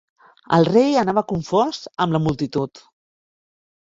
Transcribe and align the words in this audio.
El 0.55 0.63
rei 0.69 0.95
anava 1.01 1.23
confós 1.31 1.81
amb 2.05 2.15
la 2.17 2.21
multitud. 2.29 2.81